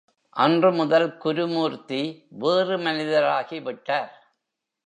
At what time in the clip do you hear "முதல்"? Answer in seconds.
0.71-1.17